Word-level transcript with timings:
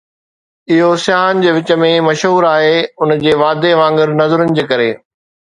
اهو 0.77 0.87
سياحن 1.03 1.43
جي 1.43 1.51
وچ 1.57 1.73
۾ 1.83 1.91
مشهور 2.07 2.49
آهي 2.53 2.73
ان 3.07 3.15
جي 3.27 3.37
وادي 3.45 3.77
وانگر 3.81 4.17
نظرن 4.23 4.59
جي 4.61 4.69
ڪري. 4.73 4.91